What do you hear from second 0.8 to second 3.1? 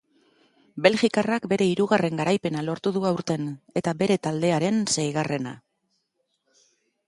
Belgikarrak bere hirugarren garaipena lortu du